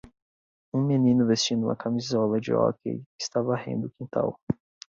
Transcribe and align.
Um 0.73 0.81
menino 0.87 1.27
vestindo 1.27 1.65
uma 1.67 1.75
camisola 1.75 2.39
de 2.41 2.51
hóquei 2.51 3.03
está 3.19 3.39
varrendo 3.39 3.85
o 3.85 3.91
quintal. 3.91 4.35